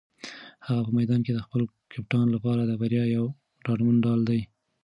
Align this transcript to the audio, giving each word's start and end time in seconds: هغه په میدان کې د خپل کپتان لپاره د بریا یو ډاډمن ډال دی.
هغه 0.65 0.81
په 0.85 0.91
میدان 0.97 1.19
کې 1.25 1.31
د 1.33 1.39
خپل 1.45 1.61
کپتان 1.93 2.27
لپاره 2.35 2.61
د 2.65 2.71
بریا 2.81 3.03
یو 3.15 3.25
ډاډمن 3.65 3.95
ډال 4.03 4.19
دی. 4.29 4.41